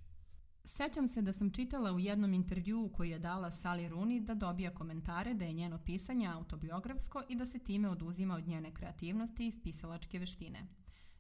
Sećam 0.64 1.08
se 1.08 1.22
da 1.22 1.34
sam 1.34 1.52
čitala 1.52 1.92
u 1.92 2.00
jednom 2.00 2.34
intervjuu 2.34 2.90
koji 2.90 3.10
je 3.10 3.20
dala 3.20 3.52
Sally 3.52 3.90
Rooney 3.90 4.26
da 4.26 4.34
dobija 4.34 4.74
komentare 4.74 5.34
da 5.34 5.46
je 5.46 5.54
njeno 5.54 5.80
pisanje 5.86 6.28
autobiografsko 6.28 7.22
i 7.30 7.36
da 7.36 7.46
se 7.46 7.60
time 7.60 7.90
oduzima 7.90 8.36
od 8.36 8.48
njene 8.48 8.74
kreativnosti 8.74 9.48
i 9.48 9.52
spisalačke 9.52 10.20
veštine. 10.20 10.68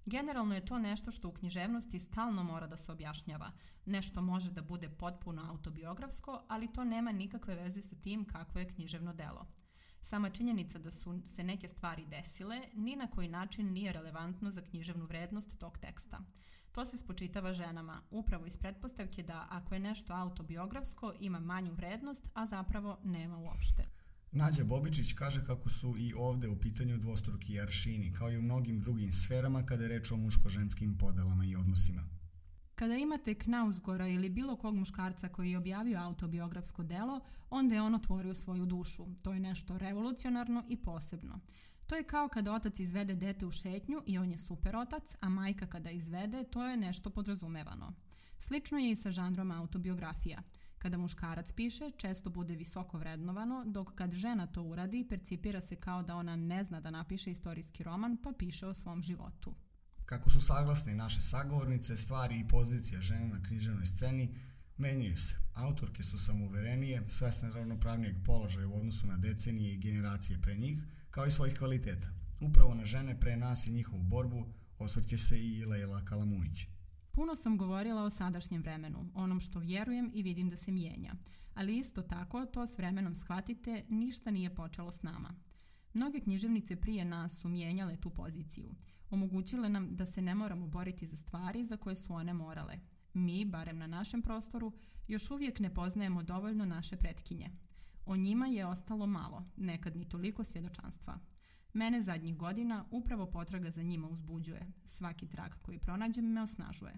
Generalno 0.05 0.55
je 0.55 0.65
to 0.65 0.79
nešto 0.79 1.11
što 1.11 1.29
u 1.29 1.31
književnosti 1.31 1.99
stalno 1.99 2.43
mora 2.43 2.67
da 2.67 2.77
se 2.77 2.91
objašnjava. 2.91 3.51
Nešto 3.85 4.21
može 4.21 4.51
da 4.51 4.61
bude 4.61 4.89
potpuno 4.89 5.49
autobiografsko, 5.49 6.43
ali 6.47 6.73
to 6.73 6.83
nema 6.83 7.11
nikakve 7.11 7.55
veze 7.55 7.81
sa 7.81 7.95
tim 7.95 8.25
kakvo 8.25 8.59
je 8.59 8.67
književno 8.67 9.13
delo. 9.13 9.47
Sama 10.01 10.29
činjenica 10.29 10.79
da 10.79 10.91
su 10.91 11.21
se 11.25 11.43
neke 11.43 11.67
stvari 11.67 12.05
desile 12.05 12.61
ni 12.73 12.95
na 12.95 13.07
koji 13.07 13.27
način 13.27 13.73
nije 13.73 13.93
relevantno 13.93 14.51
za 14.51 14.61
književnu 14.61 15.05
vrednost 15.05 15.59
tog 15.59 15.77
teksta. 15.77 16.19
To 16.71 16.85
se 16.85 16.97
spočitava 16.97 17.53
ženama, 17.53 18.01
upravo 18.11 18.45
iz 18.45 18.57
pretpostavke 18.57 19.23
da 19.23 19.47
ako 19.49 19.73
je 19.73 19.79
nešto 19.79 20.13
autobiografsko 20.13 21.13
ima 21.19 21.39
manju 21.39 21.73
vrednost, 21.73 22.29
a 22.33 22.45
zapravo 22.45 22.97
nema 23.03 23.37
uopšte. 23.37 23.98
Nađa 24.31 24.63
Bobičić 24.63 25.13
kaže 25.13 25.45
kako 25.45 25.69
su 25.69 25.95
i 25.97 26.13
ovde 26.13 26.47
u 26.47 26.59
pitanju 26.59 26.97
dvostruki 26.97 27.61
aršini, 27.61 28.13
kao 28.13 28.31
i 28.31 28.37
u 28.37 28.41
mnogim 28.41 28.81
drugim 28.81 29.13
sferama 29.13 29.65
kada 29.65 29.83
je 29.83 29.89
reč 29.89 30.11
o 30.11 30.17
muško-ženskim 30.17 30.97
podelama 30.97 31.45
i 31.45 31.55
odnosima. 31.55 32.03
Kada 32.75 32.95
imate 32.95 33.35
Knausgora 33.35 34.07
ili 34.07 34.29
bilo 34.29 34.55
kog 34.55 34.75
muškarca 34.75 35.29
koji 35.29 35.51
je 35.51 35.57
objavio 35.57 35.99
autobiografsko 35.99 36.83
delo, 36.83 37.19
onda 37.49 37.75
je 37.75 37.81
on 37.81 37.95
otvorio 37.95 38.35
svoju 38.35 38.65
dušu. 38.65 39.07
To 39.21 39.33
je 39.33 39.39
nešto 39.39 39.77
revolucionarno 39.77 40.63
i 40.69 40.77
posebno. 40.77 41.39
To 41.87 41.95
je 41.95 42.03
kao 42.03 42.27
kada 42.27 42.53
otac 42.53 42.79
izvede 42.79 43.15
dete 43.15 43.45
u 43.45 43.51
šetnju 43.51 44.01
i 44.05 44.17
on 44.17 44.31
je 44.31 44.37
super 44.37 44.75
otac, 44.75 45.15
a 45.19 45.29
majka 45.29 45.65
kada 45.67 45.91
izvede, 45.91 46.43
to 46.43 46.67
je 46.67 46.77
nešto 46.77 47.09
podrazumevano. 47.09 47.93
Slično 48.39 48.77
je 48.77 48.91
i 48.91 48.95
sa 48.95 49.11
žanrom 49.11 49.51
autobiografija. 49.51 50.43
Kada 50.79 50.97
muškarac 50.97 51.51
piše, 51.51 51.89
često 51.97 52.29
bude 52.29 52.55
visoko 52.55 52.97
vrednovano, 52.97 53.63
dok 53.65 53.95
kad 53.95 54.11
žena 54.11 54.47
to 54.47 54.63
uradi, 54.63 55.05
percipira 55.09 55.61
se 55.61 55.75
kao 55.75 56.03
da 56.03 56.15
ona 56.15 56.35
ne 56.35 56.63
zna 56.63 56.81
da 56.81 56.91
napiše 56.91 57.31
istorijski 57.31 57.83
roman, 57.83 58.17
pa 58.23 58.33
piše 58.37 58.67
o 58.67 58.73
svom 58.73 59.01
životu. 59.01 59.55
Kako 60.05 60.29
su 60.29 60.41
saglasne 60.41 60.95
naše 60.95 61.21
sagovornice, 61.21 61.97
stvari 61.97 62.39
i 62.39 62.47
pozicija 62.47 63.01
žene 63.01 63.27
na 63.27 63.43
književnoj 63.43 63.85
sceni 63.85 64.35
menjaju 64.77 65.17
se. 65.17 65.35
Autorke 65.53 66.03
su 66.03 66.17
samouverenije, 66.17 67.03
svesne 67.09 67.51
ravnopravnijeg 67.51 68.15
položaja 68.25 68.67
u 68.67 68.75
odnosu 68.75 69.07
na 69.07 69.17
decenije 69.17 69.73
i 69.73 69.77
generacije 69.77 70.41
pre 70.41 70.55
njih, 70.55 70.83
kao 71.09 71.25
i 71.25 71.31
svojih 71.31 71.57
kvaliteta. 71.57 72.07
Upravo 72.39 72.73
na 72.73 72.85
žene 72.85 73.19
pre 73.19 73.37
nas 73.37 73.67
i 73.67 73.71
njihovu 73.71 74.03
borbu 74.03 74.47
osvrće 74.77 75.17
se 75.17 75.39
i 75.39 75.65
Leila 75.65 76.05
Kalamujić. 76.05 76.67
Puno 77.19 77.35
sam 77.35 77.57
govorila 77.57 78.03
o 78.03 78.09
sadašnjem 78.09 78.61
vremenu, 78.61 79.09
onom 79.13 79.39
što 79.39 79.59
vjerujem 79.59 80.11
i 80.13 80.23
vidim 80.23 80.49
da 80.49 80.57
se 80.57 80.71
mijenja. 80.71 81.13
Ali 81.53 81.77
isto 81.77 82.01
tako, 82.01 82.45
to 82.45 82.67
s 82.67 82.77
vremenom 82.77 83.15
shvatite, 83.15 83.85
ništa 83.89 84.31
nije 84.31 84.55
počelo 84.55 84.91
s 84.91 85.03
nama. 85.03 85.35
Mnoge 85.93 86.19
književnice 86.19 86.75
prije 86.75 87.05
nas 87.05 87.37
su 87.37 87.49
mijenjale 87.49 87.97
tu 87.97 88.09
poziciju. 88.09 88.71
Omogućile 89.09 89.69
nam 89.69 89.95
da 89.95 90.05
se 90.05 90.21
ne 90.21 90.35
moramo 90.35 90.67
boriti 90.67 91.05
za 91.05 91.17
stvari 91.17 91.63
za 91.63 91.77
koje 91.77 91.95
su 91.95 92.13
one 92.13 92.33
morale. 92.33 92.79
Mi, 93.13 93.45
barem 93.45 93.77
na 93.77 93.87
našem 93.87 94.21
prostoru, 94.21 94.73
još 95.07 95.31
uvijek 95.31 95.59
ne 95.59 95.73
poznajemo 95.73 96.23
dovoljno 96.23 96.65
naše 96.65 96.95
pretkinje. 96.95 97.49
O 98.05 98.15
njima 98.15 98.47
je 98.47 98.65
ostalo 98.65 99.07
malo, 99.07 99.45
nekad 99.57 99.95
ni 99.95 100.09
toliko 100.09 100.43
svjedočanstva. 100.43 101.19
Mene 101.73 102.01
zadnjih 102.01 102.37
godina 102.37 102.85
upravo 102.91 103.25
potraga 103.25 103.71
za 103.71 103.83
njima 103.83 104.07
uzbuđuje. 104.07 104.61
Svaki 104.85 105.27
trag 105.27 105.51
koji 105.61 105.79
pronađem 105.79 106.25
me 106.25 106.41
osnažuje. 106.41 106.93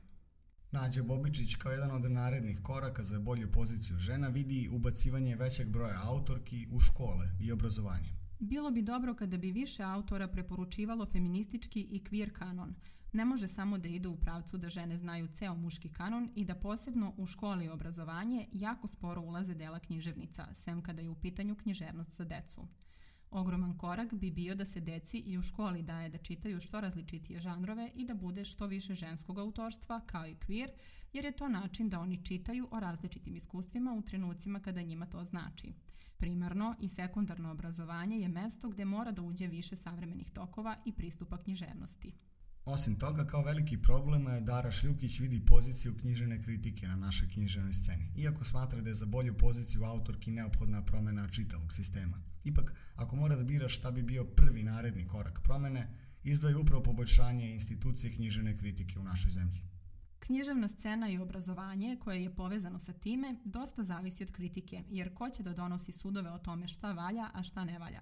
Nađa 0.72 1.04
Bobičić 1.04 1.56
kao 1.56 1.72
jedan 1.72 1.92
od 1.92 2.12
narednih 2.12 2.60
koraka 2.64 3.04
za 3.04 3.20
bolju 3.20 3.52
poziciju 3.52 3.98
žena 3.98 4.28
vidi 4.28 4.70
ubacivanje 4.72 5.36
većeg 5.36 5.70
broja 5.70 6.02
autorki 6.04 6.68
u 6.72 6.80
škole 6.80 7.30
i 7.40 7.52
obrazovanje. 7.52 8.14
Bilo 8.40 8.72
bi 8.72 8.82
dobro 8.82 9.16
kada 9.16 9.38
bi 9.38 9.52
više 9.52 9.84
autora 9.84 10.28
preporučivalo 10.28 11.06
feministički 11.06 11.82
i 11.82 12.00
queer 12.00 12.32
kanon. 12.32 12.76
Ne 13.14 13.26
može 13.26 13.48
samo 13.48 13.78
da 13.78 13.88
ide 13.88 14.08
u 14.08 14.16
pravcu 14.16 14.58
da 14.58 14.70
žene 14.70 14.98
znaju 14.98 15.28
ceo 15.28 15.56
muški 15.56 15.90
kanon 15.90 16.30
i 16.36 16.46
da 16.46 16.56
posebno 16.56 17.14
u 17.18 17.26
školi 17.26 17.66
i 17.66 17.70
obrazovanje 17.70 18.48
jako 18.52 18.88
sporo 18.88 19.22
ulaze 19.22 19.54
dela 19.54 19.80
književnica, 19.80 20.48
sem 20.54 20.82
kada 20.82 21.02
je 21.02 21.10
u 21.10 21.16
pitanju 21.16 21.56
književnost 21.56 22.12
za 22.12 22.26
decu. 22.26 22.68
Ogroman 23.32 23.78
korak 23.78 24.14
bi 24.14 24.32
bio 24.32 24.56
da 24.56 24.66
se 24.66 24.80
deci 24.80 25.18
i 25.18 25.38
u 25.38 25.42
školi 25.42 25.82
daje 25.82 26.10
da 26.10 26.18
čitaju 26.18 26.62
što 26.62 26.82
različitije 26.82 27.40
žanrove 27.40 27.92
i 27.96 28.06
da 28.06 28.14
bude 28.14 28.46
što 28.46 28.68
više 28.68 28.96
ženskog 28.96 29.40
autorstva, 29.40 30.02
kao 30.06 30.28
i 30.28 30.36
queer, 30.36 30.70
jer 31.14 31.26
je 31.26 31.32
to 31.32 31.50
način 31.50 31.90
da 31.90 32.00
oni 32.00 32.26
čitaju 32.26 32.68
o 32.72 32.80
različitim 32.80 33.36
iskustvima 33.36 33.94
u 33.94 34.02
trenucima 34.02 34.60
kada 34.60 34.82
njima 34.82 35.06
to 35.06 35.24
znači. 35.24 35.74
Primarno 36.18 36.76
i 36.80 36.90
sekundarno 36.90 37.52
obrazovanje 37.52 38.20
je 38.20 38.28
mesto 38.28 38.70
gde 38.70 38.86
mora 38.86 39.12
da 39.12 39.22
uđe 39.22 39.48
više 39.48 39.76
savremenih 39.76 40.32
tokova 40.32 40.78
i 40.86 40.94
pristupa 40.94 41.38
književnosti. 41.38 42.14
Osim 42.66 42.96
toga, 42.96 43.28
kao 43.28 43.44
veliki 43.44 43.82
problem, 43.82 44.46
Dara 44.46 44.72
Šljukić 44.72 45.20
vidi 45.20 45.46
poziciju 45.46 45.98
književne 45.98 46.42
kritike 46.44 46.88
na 46.88 46.96
našoj 46.96 47.30
književnoj 47.30 47.74
sceni, 47.74 48.12
iako 48.16 48.44
smatra 48.44 48.82
da 48.82 48.90
je 48.90 48.96
za 48.96 49.06
bolju 49.06 49.38
poziciju 49.38 49.84
autorki 49.84 50.32
neophodna 50.32 50.86
promena 50.86 51.28
čitavog 51.28 51.74
sistema. 51.74 52.22
Ipak, 52.44 52.74
ako 52.96 53.16
mora 53.16 53.36
da 53.36 53.44
bira 53.44 53.70
šta 53.70 53.92
bi 53.92 54.02
bio 54.02 54.26
prvi 54.26 54.64
naredni 54.64 55.08
korak 55.08 55.40
promene, 55.44 55.88
izdvaja 56.24 56.58
upravo 56.58 56.84
poboljšanje 56.84 57.54
institucije 57.54 58.16
književne 58.16 58.58
kritike 58.58 59.00
u 59.00 59.04
našoj 59.04 59.32
zemlji. 59.32 59.62
Književna 60.20 60.68
scena 60.68 61.10
i 61.10 61.18
obrazovanje 61.18 61.98
koje 62.00 62.24
je 62.24 62.36
povezano 62.36 62.80
sa 62.80 62.94
time 62.94 63.36
dosta 63.46 63.84
zavisi 63.84 64.24
od 64.24 64.32
kritike, 64.32 64.84
jer 64.90 65.14
ko 65.14 65.30
će 65.30 65.44
da 65.44 65.54
donosi 65.54 65.92
sudove 65.92 66.32
o 66.32 66.38
tome 66.38 66.68
šta 66.68 66.94
valja, 66.94 67.30
a 67.34 67.44
šta 67.44 67.66
ne 67.66 67.80
valja. 67.80 68.02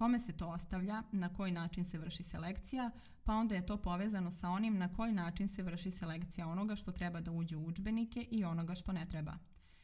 Kome 0.00 0.18
se 0.20 0.32
to 0.32 0.48
ostavlja, 0.48 1.02
na 1.12 1.28
koji 1.28 1.52
način 1.52 1.84
se 1.84 1.98
vrši 1.98 2.22
selekcija, 2.22 2.90
pa 3.24 3.34
onda 3.34 3.54
je 3.54 3.66
to 3.66 3.76
povezano 3.76 4.30
sa 4.30 4.48
onim 4.48 4.78
na 4.78 4.92
koji 4.92 5.12
način 5.12 5.48
se 5.48 5.62
vrši 5.62 5.90
selekcija 5.90 6.48
onoga 6.48 6.76
što 6.76 6.92
treba 6.92 7.20
da 7.20 7.30
uđe 7.32 7.56
u 7.56 7.66
učbenike 7.66 8.20
i 8.30 8.44
onoga 8.44 8.74
što 8.74 8.92
ne 8.92 9.06
treba. 9.06 9.38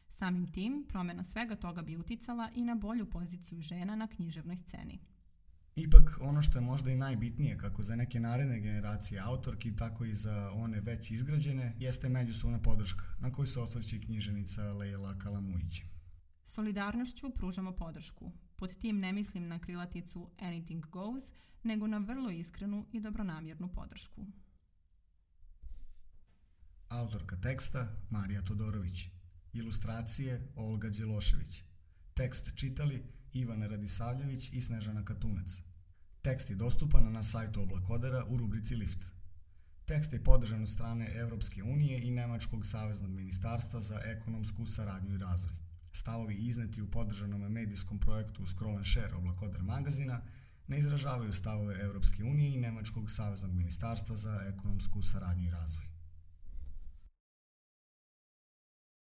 Samim 0.09 0.53
tim, 0.53 0.87
promjena 0.89 1.25
svega 1.25 1.57
toga 1.57 1.83
bi 1.83 1.97
uticala 1.97 2.51
i 2.55 2.65
na 2.65 2.75
bolju 2.75 3.11
poziciju 3.11 3.63
žena 3.63 3.97
na 3.97 4.07
književnoj 4.07 4.57
sceni. 4.57 4.99
Ipak, 5.75 6.19
ono 6.21 6.43
što 6.43 6.59
je 6.59 6.63
možda 6.63 6.91
i 6.91 6.97
najbitnije, 6.97 7.59
kako 7.59 7.83
za 7.83 7.97
neke 7.97 8.21
naredne 8.21 8.61
generacije 8.61 9.21
autorki, 9.21 9.77
tako 9.77 10.05
i 10.05 10.15
za 10.15 10.51
one 10.55 10.81
već 10.81 11.11
izgrađene, 11.11 11.77
jeste 11.79 12.09
međusobna 12.09 12.59
podrška, 12.59 13.05
na 13.19 13.33
koju 13.33 13.47
se 13.47 13.61
osvrće 13.61 14.01
knjiženica 14.01 14.73
Leila 14.73 15.19
Kalamujić. 15.19 15.83
Solidarnošću 16.45 17.31
pružamo 17.31 17.73
podršku. 17.73 18.33
Pod 18.57 18.79
tim 18.79 18.99
ne 18.99 19.13
mislim 19.13 19.49
na 19.49 19.59
krilaticu 19.59 20.31
Anything 20.39 20.87
Goes, 20.87 21.33
nego 21.63 21.87
na 21.87 21.99
vrlo 21.99 22.31
iskrenu 22.31 22.87
i 22.93 23.01
dobronamjernu 23.01 23.69
podršku. 23.69 24.27
Autorka 26.89 27.37
teksta 27.37 27.97
Marija 28.11 28.43
Todorović. 28.43 29.09
Ilustracije 29.53 30.53
Olga 30.57 30.89
Đelošević. 30.89 31.63
Tekst 32.15 32.57
čitali 32.57 33.05
Ivana 33.33 33.67
Radisavljević 33.67 34.53
i 34.53 34.61
Snežana 34.61 35.05
Katunac. 35.05 35.61
Tekst 36.23 36.51
je 36.51 36.57
dostupan 36.57 37.13
na 37.13 37.23
sajtu 37.23 37.63
Oblakodera 37.63 38.25
u 38.29 38.37
rubrici 38.37 38.75
Lift. 38.75 39.11
Tekst 39.85 40.13
je 40.13 40.25
podržan 40.25 40.63
od 40.63 40.69
strane 40.69 41.11
Evropske 41.15 41.63
unije 41.63 42.03
i 42.03 42.11
Nemačkog 42.11 42.67
saveznog 42.67 43.11
ministarstva 43.11 43.81
za 43.81 44.01
ekonomsku 44.05 44.67
saradnju 44.67 45.15
i 45.15 45.19
razvoj. 45.19 45.66
Stavovi 45.97 46.35
izneti 46.35 46.83
u 46.83 46.91
podržanom 46.91 47.53
medijskom 47.53 47.99
projektu 47.99 48.47
Scroll 48.47 48.77
and 48.77 48.87
Share 48.87 49.15
Oblakoder 49.15 49.63
magazina 49.63 50.21
ne 50.69 50.79
izražavaju 50.79 51.33
stavove 51.33 51.81
Evropske 51.81 52.25
unije 52.25 52.55
i 52.55 52.61
Nemačkog 52.61 53.11
saveznog 53.11 53.53
ministarstva 53.53 54.17
za 54.17 54.41
ekonomsku 54.49 55.03
saradnju 55.03 55.47
i 55.47 55.51
razvoj. 55.51 55.86